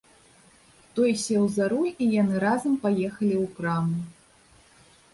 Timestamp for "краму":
3.55-3.99